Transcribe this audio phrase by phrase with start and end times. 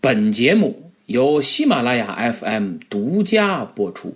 [0.00, 4.14] 本节目由喜马拉雅 FM 独家播出。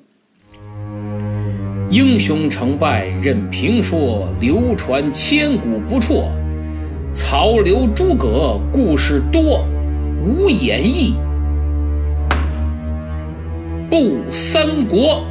[1.90, 6.30] 英雄成败任评说，流传千古不辍。
[7.12, 9.66] 曹刘诸葛故事多，
[10.24, 11.16] 无演义
[13.90, 15.24] 不三国。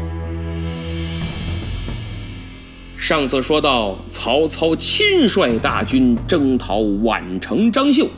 [2.97, 8.09] 上次说到，曹操亲率大军征讨宛城张绣。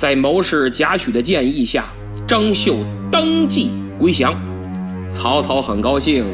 [0.00, 1.84] 在谋士贾诩的建议下，
[2.26, 2.78] 张绣
[3.12, 4.34] 当即归降。
[5.10, 6.24] 曹操很高兴，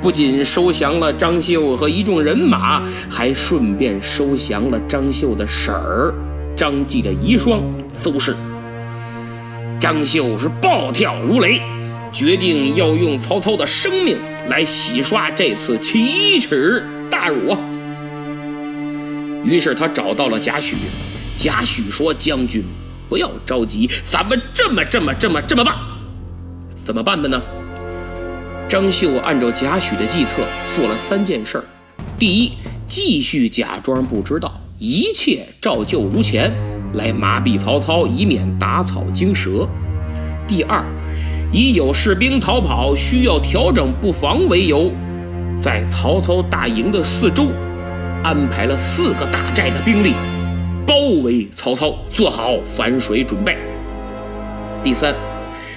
[0.00, 6.14] 不仅收降了张绣和一众人马，还顺便收降了张绣的婶儿
[6.56, 7.60] 张继的遗孀
[7.92, 8.36] 邹氏。
[9.80, 11.60] 张绣是暴跳如雷，
[12.12, 14.16] 决定要用曹操的生命
[14.48, 17.56] 来洗刷这次奇耻大辱。
[19.44, 20.74] 于是他找到了贾诩，
[21.36, 22.62] 贾诩说：“将军。”
[23.08, 25.74] 不要着急，咱们这么这么这么这么办，
[26.84, 27.40] 怎么办的呢？
[28.68, 31.64] 张绣按照贾诩的计策做了三件事儿：
[32.18, 32.52] 第一，
[32.86, 36.52] 继续假装不知道，一切照旧如前，
[36.92, 39.66] 来麻痹曹操，以免打草惊蛇；
[40.46, 40.84] 第二，
[41.50, 44.92] 以有士兵逃跑需要调整布防为由，
[45.58, 47.46] 在曹操大营的四周
[48.22, 50.12] 安排了四个大寨的兵力。
[50.88, 53.54] 包围曹操，做好反水准备。
[54.82, 55.14] 第三，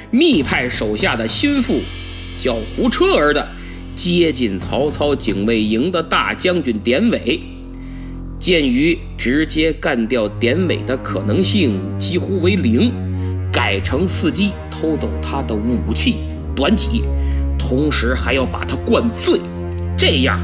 [0.10, 1.82] 密派手下的心腹，
[2.40, 3.46] 叫胡车儿的，
[3.94, 7.42] 接近曹操警卫营的大将军典韦。
[8.40, 12.90] 鉴于直接干掉典韦的可能性几乎为零，
[13.52, 16.20] 改成伺机偷走他的武器
[16.56, 17.04] 短戟，
[17.60, 19.42] 同时还要把他灌醉，
[19.98, 20.40] 这样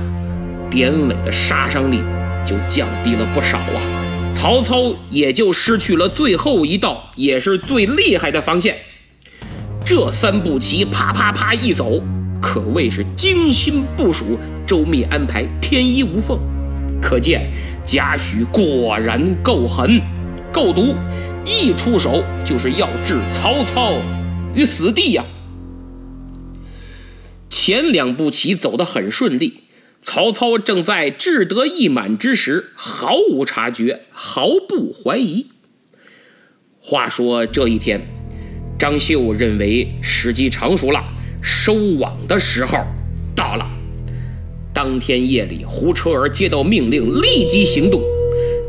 [0.69, 2.01] 典韦的杀伤力
[2.45, 4.06] 就降低了不少啊。
[4.33, 8.77] 曹操也就失去了最后一道，也是最厉害的防线。
[9.83, 12.01] 这三步棋啪啪啪一走，
[12.41, 16.39] 可谓是精心部署、周密安排、天衣无缝。
[17.01, 17.49] 可见
[17.85, 19.99] 贾诩果然够狠、
[20.51, 20.95] 够毒，
[21.45, 23.93] 一出手就是要置曹操
[24.55, 25.25] 于死地呀。
[27.49, 29.63] 前两步棋走得很顺利。
[30.09, 35.47] 曹操正在志得意满之时，毫无察觉，毫不怀疑。
[36.79, 38.07] 话说这一天，
[38.79, 41.03] 张绣认为时机成熟了，
[41.43, 42.77] 收网的时候
[43.35, 43.69] 到了。
[44.73, 48.01] 当天夜里，胡车儿接到命令，立即行动。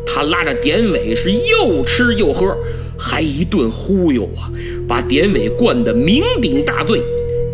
[0.04, 2.52] 他拉着典韦是又吃又喝，
[2.98, 4.50] 还一顿忽悠啊，
[4.88, 7.00] 把典韦灌得酩酊大醉，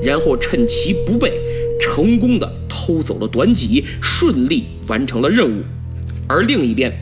[0.02, 1.30] 然后趁其不备。
[1.80, 2.50] 成功的
[2.84, 5.62] 偷走了短戟，顺利完成了任务。
[6.28, 6.92] 而另一边，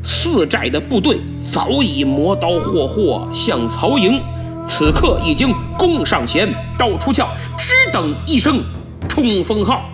[0.00, 4.20] 四寨的部队早已磨刀霍霍向曹营，
[4.64, 7.26] 此刻已经弓上弦，刀出鞘，
[7.58, 8.60] 只等一声
[9.08, 9.90] 冲锋号。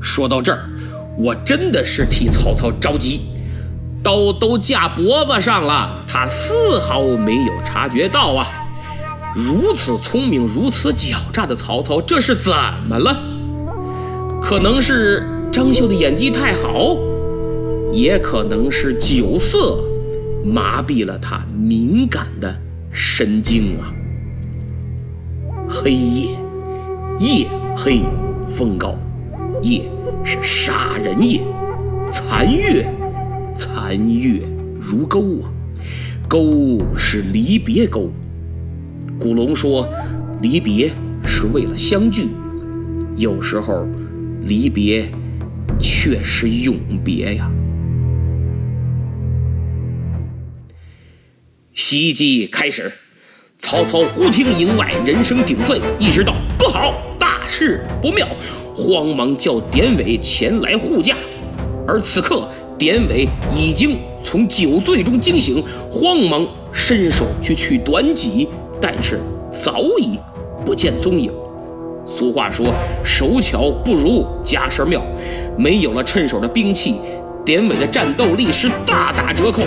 [0.00, 0.70] 说到这儿，
[1.18, 3.20] 我真的是替曹操着急，
[4.02, 8.46] 刀都架脖子上了，他丝毫没有察觉到啊。
[9.34, 12.52] 如此聪明、如此狡诈的曹操，这是怎
[12.88, 13.16] 么了？
[14.50, 15.22] 可能是
[15.52, 16.96] 张绣的演技太好，
[17.92, 19.78] 也可能是酒色
[20.44, 22.52] 麻痹了他敏感的
[22.90, 23.94] 神经啊！
[25.68, 26.30] 黑夜，
[27.20, 27.46] 夜
[27.76, 28.00] 黑
[28.44, 28.96] 风高，
[29.62, 29.88] 夜
[30.24, 31.42] 是杀人夜；
[32.10, 32.84] 残月，
[33.56, 34.42] 残月
[34.80, 35.46] 如钩啊，
[36.28, 38.10] 钩是离别钩。
[39.20, 39.86] 古龙说
[40.42, 40.90] ：“离别
[41.24, 42.26] 是为了相聚，
[43.14, 43.86] 有时候
[44.40, 45.08] 离别
[45.78, 47.50] 却是永别呀。”
[51.72, 52.92] 袭击开始，
[53.58, 58.28] 曹操忽听营外人声鼎沸，意识到不好，大事不妙，
[58.74, 61.16] 慌忙叫典韦前来护驾。
[61.86, 62.48] 而此刻，
[62.78, 68.46] 典韦已经从酒醉中惊醒，慌忙伸手去取短戟。
[68.82, 69.18] 但是
[69.52, 70.18] 早已
[70.64, 71.32] 不见踪影。
[72.10, 72.74] 俗话说
[73.04, 75.00] ：“手巧不如家事妙。”
[75.56, 76.96] 没有了趁手的兵器，
[77.44, 79.62] 典韦的战斗力是大打折扣。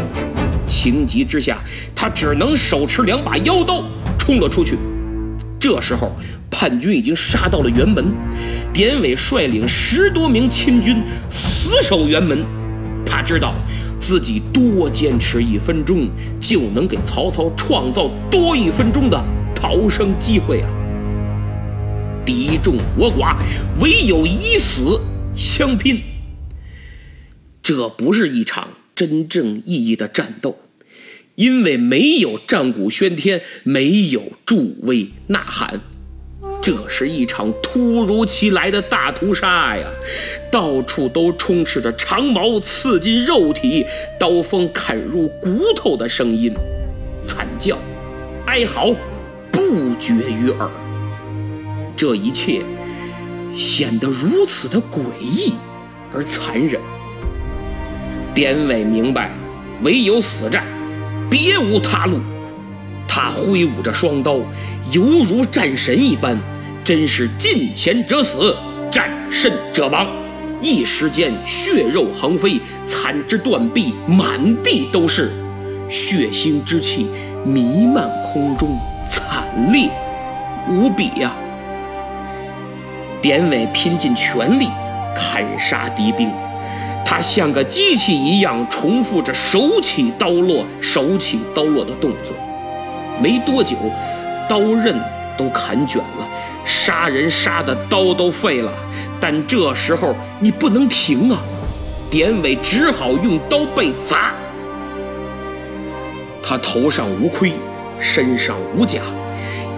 [0.68, 1.58] 情急之下，
[1.96, 3.84] 他只能手持两把腰刀
[4.20, 4.78] 冲了出去。
[5.58, 6.12] 这时候，
[6.52, 8.04] 叛军已经杀到了辕门，
[8.74, 12.46] 典韦率领十多名亲军死守辕门。
[13.06, 13.56] 他知道。
[14.00, 19.18] 自己多坚持一分钟，就能给曹操创造多一分钟的
[19.56, 20.68] 逃生机会啊！
[22.26, 23.36] 敌众我寡，
[23.82, 25.00] 唯有以死
[25.36, 26.02] 相拼。
[27.62, 30.60] 这不是一场真正意义的战斗，
[31.36, 35.80] 因为没有战鼓喧天，没有助威呐喊。
[36.62, 39.90] 这是一场突如其来的大屠杀呀！
[40.52, 43.86] 到处都充斥着长矛刺进肉体、
[44.20, 46.54] 刀锋砍入骨头的声音，
[47.26, 47.78] 惨叫、
[48.46, 48.94] 哀嚎
[49.52, 50.70] 不绝于耳。
[52.04, 52.62] 这一切
[53.56, 55.54] 显得如此的诡异
[56.14, 56.82] 而残忍。
[58.36, 59.32] 典韦明白，
[59.84, 60.66] 唯有死战，
[61.30, 62.20] 别无他路。
[63.08, 64.36] 他挥舞着双刀，
[64.92, 66.38] 犹如战神一般。
[66.84, 68.54] 真是近前者死，
[68.92, 70.06] 战胜者亡。
[70.62, 75.32] 一时间，血肉横飞，残肢断臂满地都是，
[75.88, 77.08] 血腥之气
[77.46, 78.78] 弥漫空中，
[79.10, 79.90] 惨烈
[80.70, 81.34] 无比呀！
[83.24, 84.68] 典韦拼尽全力
[85.16, 86.30] 砍杀敌兵，
[87.06, 92.36] 他像个机器一样重复着手起刀落、手起刀落的动作。
[93.22, 93.78] 没多久，
[94.50, 95.00] 刀刃
[95.38, 96.28] 都砍卷了。
[96.66, 98.74] 杀人杀的刀都废了，
[99.22, 101.40] 但这时候你不能停啊！
[102.12, 104.34] 典韦只好用刀背砸。
[106.44, 107.54] 他头上无盔，
[108.00, 109.00] 身上无甲，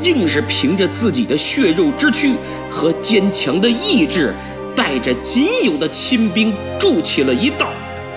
[0.01, 2.33] 硬是凭着自己的血肉之躯
[2.75, 4.35] 和坚强的意志，
[4.75, 7.69] 带着仅有的亲兵筑起了一道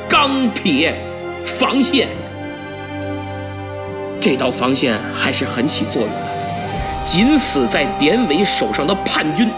[0.09, 0.93] 钢铁
[1.45, 2.09] 防线。
[4.21, 6.29] 这道防线还是很起作用的。
[7.07, 9.49] 仅死在典韦手上的叛军，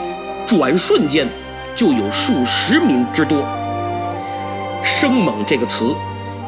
[0.46, 1.26] 转瞬间
[1.74, 3.42] 就有数十名之多。
[4.84, 5.94] 生猛这个词，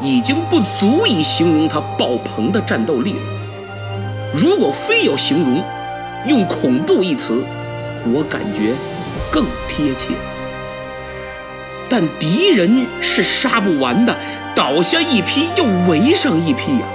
[0.00, 3.20] 已经不足以形容他爆棚的战斗力了。
[4.34, 5.62] 如果非要形容，
[6.28, 7.42] 用恐怖一词，
[8.06, 8.74] 我感觉
[9.30, 10.14] 更贴切。
[11.88, 14.16] 但敌人是杀不完的，
[14.54, 16.86] 倒下一批又围上一批呀，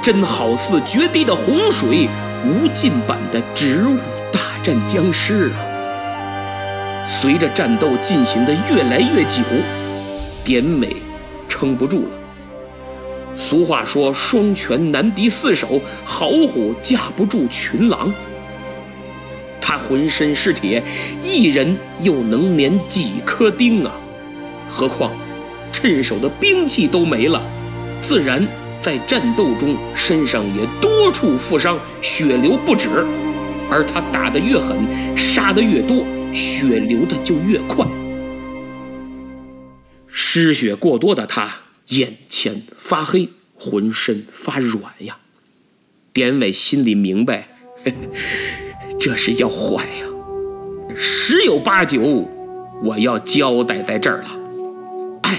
[0.00, 2.08] 真好似决堤的洪水。
[2.46, 3.96] 无尽版的植物
[4.30, 5.58] 大战僵尸啊！
[7.08, 9.42] 随着战斗进行的越来越久，
[10.44, 10.94] 典韦
[11.48, 12.08] 撑不住了。
[13.34, 18.14] 俗话说：“双拳难敌四手，好虎架不住群狼。”
[19.66, 20.80] 他浑身是铁，
[21.24, 23.92] 一人又能免几颗钉啊？
[24.70, 25.12] 何况
[25.72, 27.42] 趁手的兵器都没了，
[28.00, 28.46] 自然。
[28.78, 32.88] 在战斗中，身上也多处负伤，血流不止。
[33.68, 34.86] 而他打得越狠，
[35.16, 37.84] 杀得越多，血流的就越快。
[40.06, 41.52] 失血过多的他，
[41.88, 45.18] 眼前发黑，浑身发软呀。
[46.12, 47.48] 典韦心里明白，
[49.06, 50.06] 这是要坏呀，
[50.96, 52.28] 十有八九，
[52.82, 54.28] 我要交代在这儿了。
[55.22, 55.38] 哎，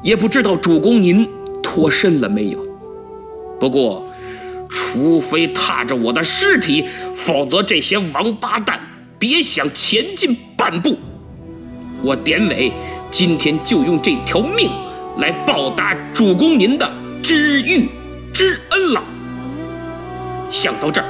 [0.00, 1.28] 也不知道主公您。
[1.60, 2.64] 脱身了没有？
[3.58, 4.06] 不过，
[4.68, 6.84] 除非踏着我的尸体，
[7.16, 8.78] 否则这些王八蛋
[9.18, 10.96] 别想前进半步。
[12.04, 12.72] 我典韦
[13.10, 14.70] 今天就用这条命
[15.18, 16.88] 来报答主公您的
[17.24, 17.88] 知遇
[18.32, 19.02] 之恩了。
[20.48, 21.06] 想到这儿，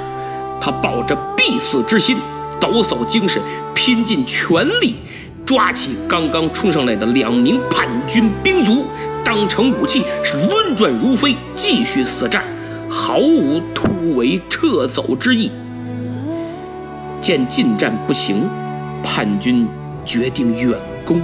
[0.60, 2.16] 他抱着必死之心，
[2.60, 3.42] 抖擞精神，
[3.74, 4.96] 拼尽全力，
[5.44, 8.84] 抓起刚刚冲上来的两名叛军兵卒。
[9.24, 12.42] 当成武器是轮转如飞，继续死战，
[12.88, 15.50] 毫无突围撤走之意。
[17.20, 18.48] 见近战不行，
[19.02, 19.68] 叛军
[20.04, 21.20] 决定远攻。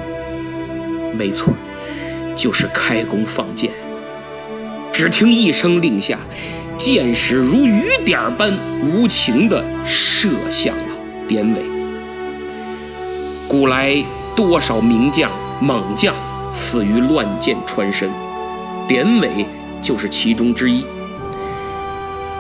[1.17, 1.55] 没错，
[2.37, 3.71] 就是开弓放箭。
[4.93, 6.19] 只听一声令下，
[6.77, 8.53] 箭矢如雨点般
[8.83, 10.85] 无情地射向了
[11.29, 11.63] 典韦。
[13.49, 13.97] 古来
[14.35, 16.15] 多少名将猛将。
[16.51, 18.09] 死于乱箭穿身，
[18.87, 19.45] 典韦
[19.83, 20.85] 就是其中之一。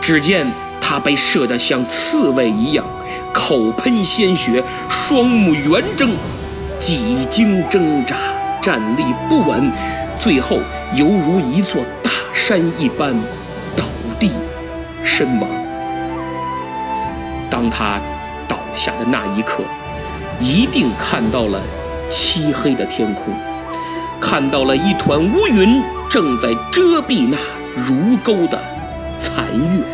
[0.00, 0.46] 只见
[0.80, 2.86] 他被射得像刺猬一样，
[3.32, 6.10] 口喷鲜血，双目圆睁，
[6.78, 8.16] 几经挣扎，
[8.62, 9.68] 站立不稳，
[10.16, 10.60] 最后
[10.94, 13.16] 犹如一座大山一般
[14.18, 14.30] 地
[15.04, 15.48] 身亡。
[17.50, 18.00] 当他
[18.48, 19.62] 倒下的那一刻，
[20.40, 21.60] 一定看到了
[22.10, 23.34] 漆黑的天空。
[24.20, 27.36] 看到了一团乌云正在遮蔽那
[27.76, 28.58] 如钩的
[29.20, 29.44] 残
[29.76, 29.84] 月，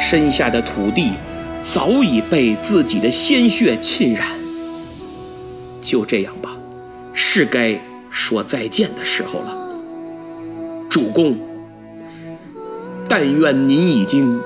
[0.00, 1.12] 身下的土地
[1.64, 4.26] 早已被自己的鲜血浸染。
[5.82, 6.50] 就这样吧，
[7.12, 9.56] 是该说再见的时候了。
[10.88, 11.38] 主公，
[13.10, 14.40] 但愿您已经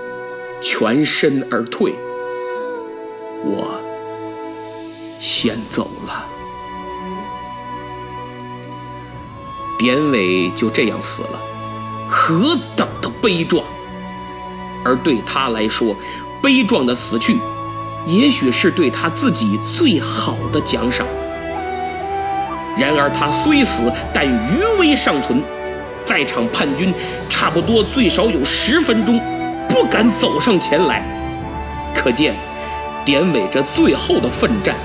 [0.62, 1.94] 全身而退，
[3.44, 3.78] 我
[5.21, 6.25] 先走了。
[9.78, 11.38] 典韦就这样死了，
[12.09, 13.62] 何等的悲壮！
[14.83, 15.94] 而对他来说，
[16.42, 17.37] 悲壮的死去，
[18.06, 21.06] 也许是对他自己最好的奖赏。
[22.78, 25.42] 然而他虽死，但余威尚存，
[26.04, 26.92] 在场叛军
[27.28, 29.18] 差不多最少有十分钟
[29.68, 31.02] 不敢走上前来，
[31.94, 32.34] 可见
[33.04, 34.76] 典韦这最后的奋战，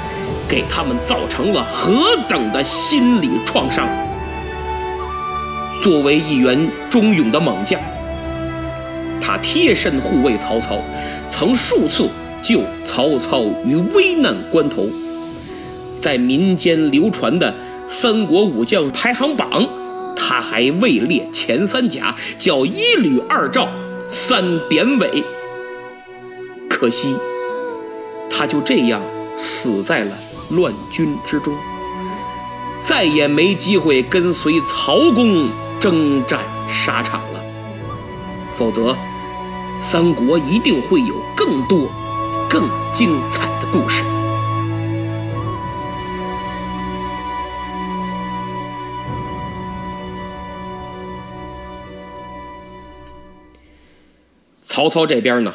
[0.47, 3.87] 给他们造成了何等的心理创伤。
[5.81, 7.79] 作为一员忠勇的猛将，
[9.21, 10.79] 他贴身护卫曹操，
[11.29, 12.09] 曾数次
[12.41, 14.87] 救曹操于危难关头，
[16.01, 17.53] 在民间流传的。
[17.91, 19.67] 三国武将排行榜，
[20.29, 23.67] 他还位列前三甲，叫一吕二赵
[24.07, 25.23] 三典韦。
[26.69, 27.15] 可惜，
[28.29, 29.01] 他就这样
[29.35, 30.15] 死在了
[30.51, 31.51] 乱军之中，
[32.83, 36.39] 再也没机会跟随曹公征战
[36.71, 37.43] 沙场了。
[38.55, 38.95] 否则，
[39.81, 41.89] 三国一定会有更多、
[42.47, 44.03] 更精彩的故事。
[54.79, 55.53] 曹操这边呢，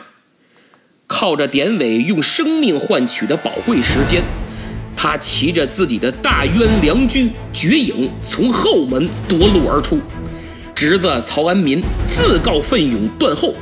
[1.06, 4.22] 靠着典韦用生命换取的宝贵时间，
[4.94, 9.98] 他骑着自己的大渊良驹绝影从后门夺路而出，
[10.74, 13.54] 侄子曹安民自告奋勇断后，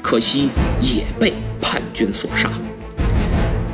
[0.00, 0.48] 可惜
[0.80, 2.48] 也被叛军所杀。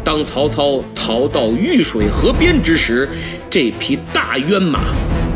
[0.02, 3.09] 当曹操逃到玉水河边之时，
[3.49, 4.80] 这匹大渊马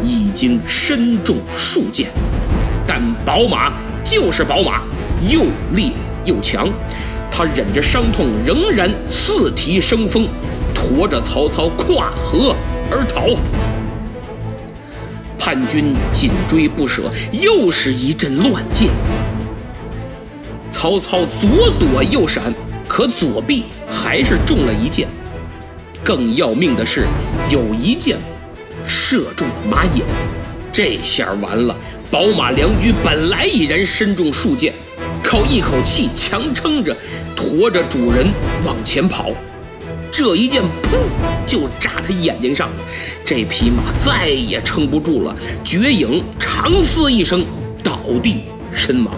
[0.02, 2.08] 已经身中数箭，
[2.84, 4.82] 但宝马就是宝马。
[5.30, 5.90] 又烈
[6.24, 6.68] 又强，
[7.30, 10.28] 他忍着伤痛，仍然四蹄生风，
[10.74, 12.54] 驮着曹操跨河
[12.90, 13.28] 而逃。
[15.38, 18.88] 叛军紧追不舍，又是一阵乱箭。
[20.70, 22.52] 曹操左躲右闪，
[22.86, 25.08] 可左臂还是中了一箭。
[26.04, 27.06] 更要命的是，
[27.50, 28.18] 有一箭
[28.86, 30.04] 射中了马眼。
[30.70, 31.74] 这下完了，
[32.10, 34.74] 宝马良驹本来已然身中数箭。
[35.28, 36.96] 靠一口气强撑着，
[37.36, 38.26] 驮着主人
[38.64, 39.30] 往前跑，
[40.10, 41.06] 这一箭噗
[41.44, 42.76] 就扎他眼睛上了，
[43.26, 47.44] 这匹马再也撑不住了，绝影长嘶一声
[47.84, 49.14] 倒地身亡，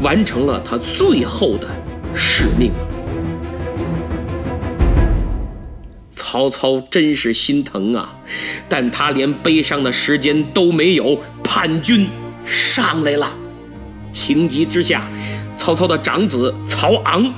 [0.00, 1.68] 完成了他最后的
[2.14, 2.72] 使命。
[6.16, 8.16] 曹操真是心疼啊，
[8.66, 12.08] 但他连悲伤的时间都没有，叛军
[12.46, 13.30] 上来了，
[14.10, 15.06] 情急之下。
[15.64, 17.32] 曹操的长子曹昂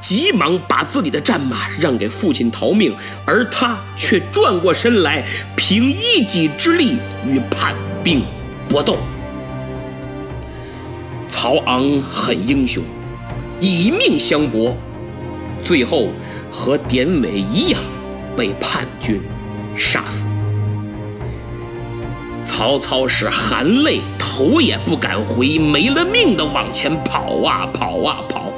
[0.00, 2.94] 急忙把自己的战马让给父亲逃命，
[3.26, 6.96] 而他却转过身来，凭一己之力
[7.26, 7.74] 与叛
[8.04, 8.22] 兵
[8.68, 8.98] 搏斗。
[11.26, 12.84] 曹昂很英雄，
[13.60, 14.76] 以命相搏，
[15.64, 16.10] 最后
[16.52, 17.82] 和典韦一样
[18.36, 19.20] 被叛军
[19.76, 20.24] 杀死。
[22.44, 24.00] 曹操是含泪。
[24.34, 28.50] 头也不敢回，没了命的往前跑啊跑啊跑，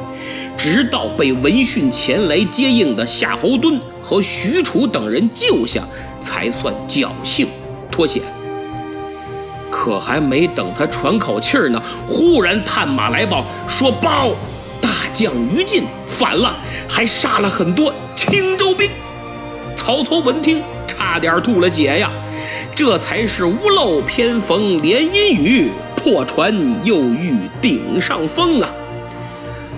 [0.56, 5.82] 直到被闻讯前来接应的夏侯惇和许褚等人救下，
[6.20, 7.48] 才算侥幸
[7.90, 8.22] 脱险。
[9.68, 14.30] 可还没等他喘口气儿呢，忽然探马来报说：报，
[14.80, 16.56] 大将于禁反了，
[16.88, 18.88] 还杀了很多青州兵。
[19.74, 22.08] 曹操闻听，差点吐了血呀。
[22.74, 26.52] 这才是屋漏偏逢连阴雨，破船
[26.84, 28.68] 又遇顶上风啊！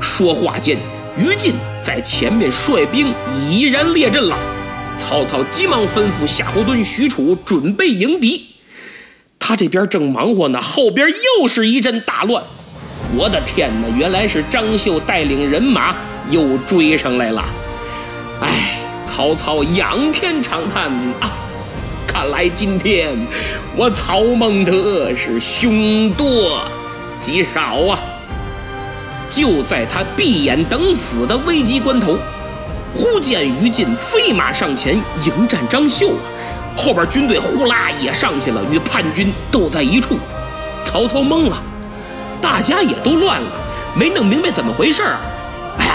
[0.01, 0.79] 说话间，
[1.19, 3.13] 于禁在前面率兵
[3.51, 4.39] 已然列阵了。
[4.99, 8.47] 曹操急忙吩咐夏侯惇、许褚准备迎敌。
[9.39, 11.07] 他这边正忙活呢，后边
[11.41, 12.43] 又是一阵大乱。
[13.15, 13.89] 我的天哪！
[13.95, 15.95] 原来是张绣带领人马
[16.31, 17.45] 又追上来了。
[18.41, 21.31] 哎，曹操仰天长叹啊！
[22.19, 23.15] 看来今天
[23.77, 26.63] 我曹孟德是凶多
[27.21, 28.01] 吉少啊！
[29.29, 32.17] 就在他闭眼等死的危急关头，
[32.91, 34.97] 忽见于禁飞马上前
[35.27, 36.17] 迎战张绣啊！
[36.75, 40.17] 后边军队呼啦也上去了，与叛军斗在一处。
[40.87, 41.63] 曹操懵了，
[42.41, 43.49] 大家也都乱了，
[43.95, 45.19] 没弄明白怎么回事儿。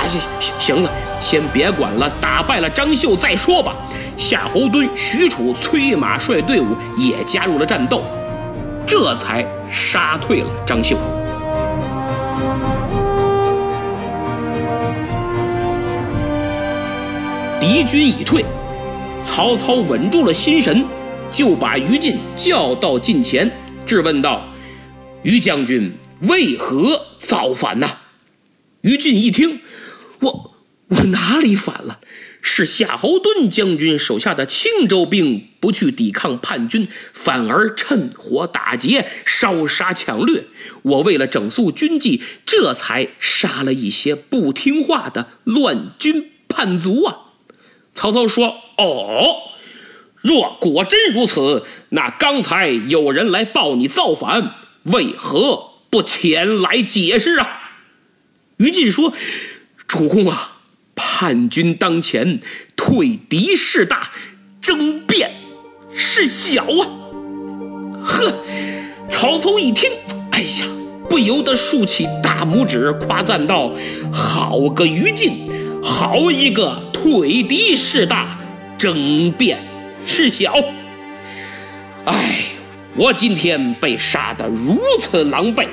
[0.06, 3.76] 呀，行行了，先别管了，打败了张绣再说吧。
[4.18, 8.04] 夏侯惇、许褚催马率队伍也加入了战斗，
[8.86, 10.98] 这才杀退了张绣。
[17.60, 18.44] 敌军已退，
[19.22, 20.86] 曹操稳住了心神，
[21.30, 23.50] 就把于禁叫到近前，
[23.86, 24.44] 质问道
[25.24, 25.92] ：“于将军，
[26.22, 27.88] 为何造反呢？
[28.82, 29.60] 于禁一听，
[30.22, 30.56] 我
[30.88, 32.00] 我哪里反了？
[32.44, 40.46] 是夏侯惇将军手下的青州兵不去抵抗叛军，反而趁火打劫、烧杀抢掠。
[40.82, 47.18] 我为了整肃军纪，这才杀了一些不听话的乱军叛卒啊！
[47.94, 49.36] 曹操说：“哦，
[50.22, 57.76] 若果真如此，那刚才有人来报你造反，为何不前来解释啊？”
[58.58, 59.14] 于禁说
[59.92, 60.60] ：“主公啊。”
[60.96, 62.40] 叛军当前，
[62.76, 64.10] 退敌势大，
[64.60, 65.32] 争辩
[65.94, 66.82] 事小啊！
[68.04, 68.34] 呵，
[69.10, 69.90] 曹操一听，
[70.32, 70.66] 哎呀，
[71.10, 73.72] 不由得竖起大拇指，夸赞道
[74.12, 75.50] ：“好个于禁，
[75.84, 78.40] 好一个退敌势大，
[78.78, 79.60] 争辩
[80.06, 80.54] 事小！
[82.06, 82.46] 哎，
[82.96, 85.68] 我今天被杀得如此狼狈，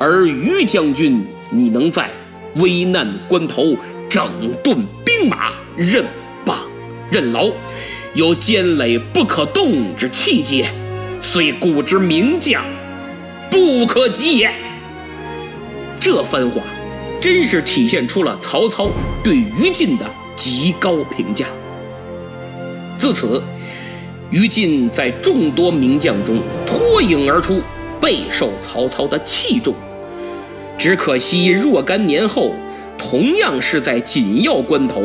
[0.00, 2.10] 而于将军，你能在
[2.56, 4.28] 危难关头？”整
[4.62, 6.04] 顿兵马，任
[6.44, 6.60] 棒
[7.10, 7.50] 任劳，
[8.14, 10.70] 有坚垒不可动之气节，
[11.20, 12.62] 虽古之名将，
[13.50, 14.52] 不可及也。
[15.98, 16.62] 这番话，
[17.20, 18.88] 真是体现出了曹操
[19.24, 21.46] 对于禁的极高评价。
[22.96, 23.42] 自此，
[24.30, 27.60] 于禁在众多名将中脱颖而出，
[28.00, 29.74] 备受曹操的器重。
[30.76, 32.54] 只可惜若干年后。
[32.96, 35.02] 同样是在紧要关头，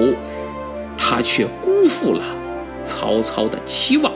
[0.96, 2.22] 他却辜负了
[2.84, 4.14] 曹操的期望。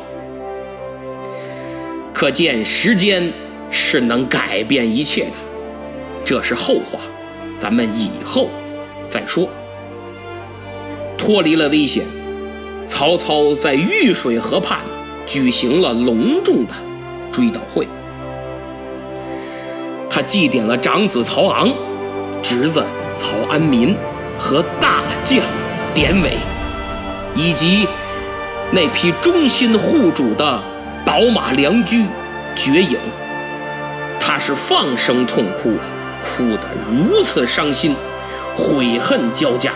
[2.14, 3.34] 可见时间
[3.72, 5.32] 是能改变一切的，
[6.24, 7.00] 这是后话，
[7.58, 8.48] 咱们以后
[9.10, 9.50] 再说。
[11.18, 12.06] 脱离了危险，
[12.86, 14.80] 曹操在玉水河畔
[15.26, 16.74] 举行了隆重的
[17.32, 17.88] 追悼会，
[20.16, 21.74] 他祭奠了长子曹昂，
[22.44, 22.84] 侄子。
[23.18, 23.96] 曹安民
[24.38, 25.40] 和大将
[25.94, 26.38] 典韦，
[27.36, 27.88] 以及
[28.72, 30.62] 那匹忠心护主的
[31.06, 32.06] 宝马良驹
[32.56, 32.98] 绝影，
[34.20, 35.78] 他是放声痛哭，
[36.22, 37.96] 哭得如此伤心，
[38.56, 39.72] 悔恨交加。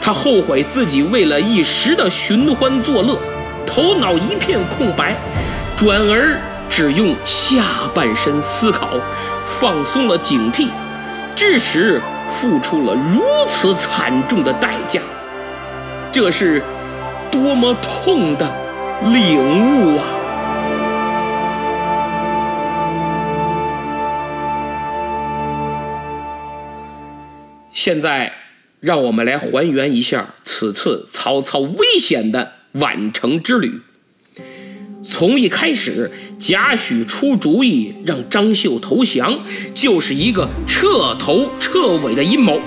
[0.00, 3.18] 他后悔自己为了一时的寻欢作乐，
[3.64, 5.16] 头脑一片空白，
[5.76, 6.38] 转而
[6.76, 7.62] 只用下
[7.94, 8.98] 半身思考，
[9.44, 10.68] 放松了警惕，
[11.36, 12.02] 致使。
[12.26, 14.98] 付出了如此惨重的代价，
[16.10, 16.62] 这是
[17.30, 18.50] 多么痛的
[19.02, 20.04] 领悟啊！
[27.70, 28.32] 现在，
[28.80, 33.82] 让我们来还原一下此次曹操危险的宛城之旅。
[35.04, 39.38] 从一开始，贾诩出主意让张绣投降，
[39.74, 42.58] 就是一个彻头彻尾的阴谋。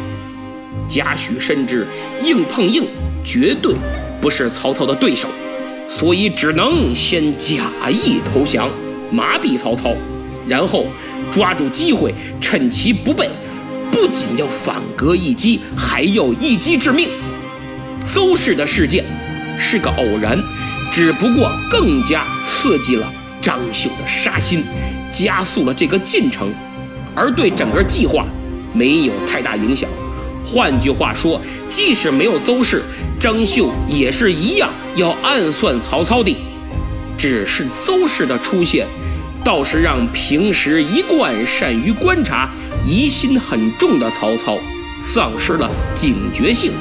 [0.88, 1.88] 贾诩深知
[2.24, 2.86] 硬碰硬
[3.26, 3.74] 绝对
[4.22, 5.28] 不是曹操的对手，
[5.90, 8.70] 所以只能先假意投降，
[9.12, 9.96] 麻痹曹操，
[10.48, 10.86] 然后
[11.32, 13.28] 抓住机会，趁其不备，
[13.92, 17.10] 不仅要反戈一击，还要一击致命。
[18.06, 19.04] 邹氏的事件
[19.58, 20.40] 是个偶然。
[20.92, 24.64] 只不过更加刺激了张绣的杀心，
[25.12, 26.54] 加速了这个进程，
[27.16, 28.26] 而对整个计划
[28.74, 29.90] 没有太大影响。
[30.46, 32.82] 换句话说，即使没有邹氏，
[33.20, 36.36] 张绣也是一样要暗算曹操的。
[37.18, 38.88] 只是邹氏的出现，
[39.44, 42.50] 倒是让平时一贯善于观察、
[42.86, 44.58] 疑心很重的曹操
[45.02, 46.72] 丧失了警觉性，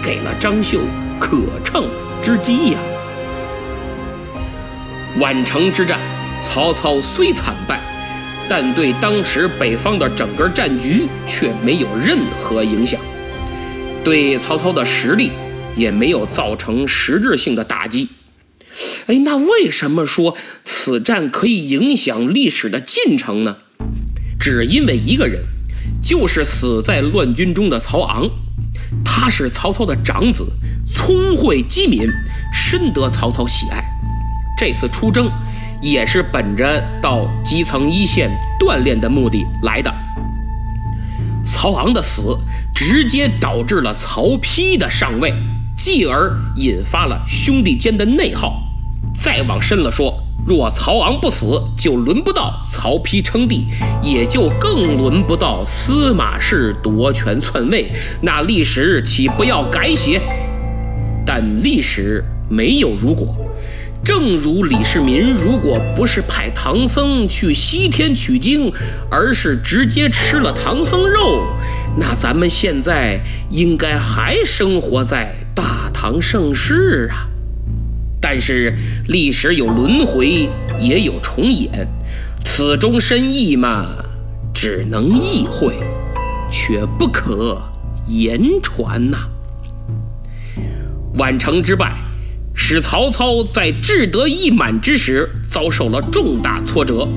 [0.00, 0.80] 给了张绣
[1.18, 1.88] 可乘
[2.22, 2.78] 之机呀。
[5.18, 5.98] 宛城之战，
[6.40, 7.80] 曹操虽惨败，
[8.48, 13.00] 但对当时北方的整个战局却没有任何影响，
[14.04, 15.32] 对曹操的实力
[15.74, 18.08] 也没有造成实质性的打击。
[19.08, 23.56] 哎，那为什么说此战可以影响历史的进程呢？
[24.38, 25.42] 只因为一个人，
[26.00, 28.30] 就是死在乱军中的曹昂，
[29.04, 30.46] 他是曹操的长子，
[30.86, 32.08] 聪慧机敏，
[32.54, 33.84] 深得曹操喜爱。
[34.60, 35.26] 这次出征，
[35.80, 38.28] 也是本着到基层一线
[38.60, 39.90] 锻炼的目的来的。
[41.42, 42.36] 曹昂的死，
[42.74, 45.32] 直接导致了曹丕的上位，
[45.74, 48.62] 继而引发了兄弟间的内耗。
[49.18, 53.64] 再往深了说，若曹昂不死，就轮不到曹丕称帝，
[54.02, 60.20] 也就更轮不到司马氏夺权篡位，那历史岂不要改写？
[61.24, 63.34] 但历史没有如果。
[64.02, 68.72] 正如李世民如果不是派唐僧去西天取经，
[69.10, 71.46] 而是直接吃了唐僧肉，
[71.96, 77.28] 那咱们现在应该还生活在大唐盛世啊。
[78.20, 78.74] 但是
[79.08, 81.86] 历史有轮回，也有重演，
[82.44, 83.88] 此中深意嘛，
[84.54, 85.74] 只能意会，
[86.50, 87.62] 却不可
[88.08, 89.18] 言传呐。
[91.16, 91.94] 宛城之败。
[92.62, 97.08] 使曹操在志得意满之时遭受了重大挫折，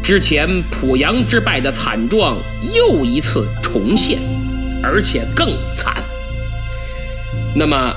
[0.00, 2.38] 之前濮阳之败的惨状
[2.72, 4.20] 又一次重现，
[4.80, 5.96] 而且更惨。
[7.54, 7.92] 那么，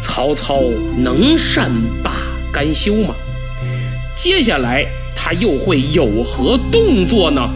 [0.00, 0.62] 曹操
[0.96, 1.70] 能善
[2.04, 2.12] 罢
[2.52, 3.14] 甘休吗？
[4.14, 7.50] 接下来他又会有何动作呢？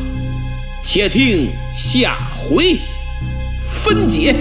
[0.83, 2.77] 且听下回
[3.63, 4.35] 分解。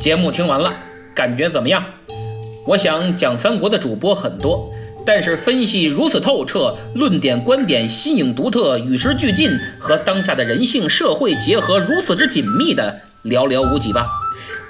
[0.00, 0.72] 节目听完了，
[1.14, 1.84] 感觉怎么样？
[2.64, 4.72] 我想讲三国的主播很多，
[5.04, 14.08] 但是分析如此透彻，论点观点新颖独特，与时俱进，和当下的人性社会结合如此之紧密的寥寥无几吧。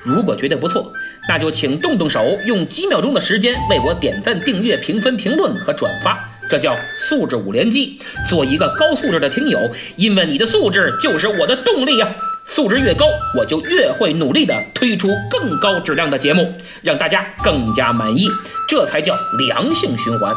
[0.03, 0.93] 如果觉得不错，
[1.29, 9.61] 那就请动动手，用几秒钟的时间为我点赞、订阅、评分、评论和转发，这叫素质五连击，做一个高素质的听友，
[9.97, 12.13] 因为你的素质就是我的动力呀。
[12.53, 13.07] 素质越高，
[13.39, 18.27] 我就越会努力的推出更高质量的节目，让大家更加满意，
[18.69, 20.35] 这才叫良性循环。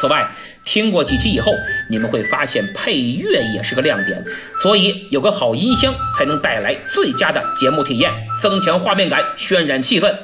[0.00, 0.30] 此外，
[0.64, 1.52] 听过几期以后，
[1.90, 4.24] 你们会发现配乐也是个亮点，
[4.62, 8.08] 所以有个好音箱才能带来最佳的节目体验，
[8.40, 10.14] 增强画面感，渲染气氛。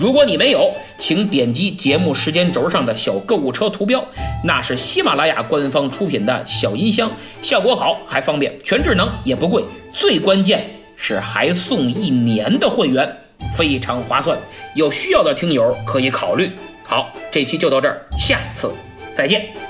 [0.00, 4.04] 如果你没有，请点击节目时间轴上的小购物车图标，
[4.44, 7.08] 那是喜马拉雅官方出品的小音箱，
[7.40, 9.64] 效果好还方便，全智能也不贵。
[9.92, 10.64] 最关键
[10.96, 13.16] 是还送一年的会员，
[13.56, 14.38] 非常划算。
[14.74, 16.50] 有需要的听友可以考虑。
[16.84, 18.72] 好，这期就到这儿，下次
[19.14, 19.61] 再见。